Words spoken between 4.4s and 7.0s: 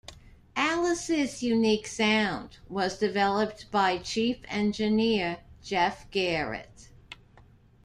Engineer Jeff Garrett.